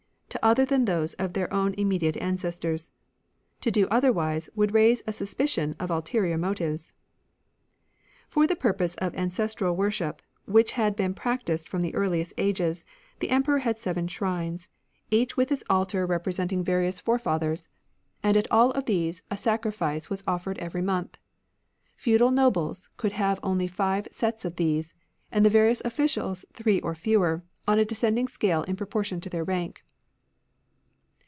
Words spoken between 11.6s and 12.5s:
from the earliest